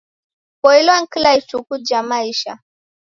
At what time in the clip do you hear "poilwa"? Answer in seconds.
0.61-1.07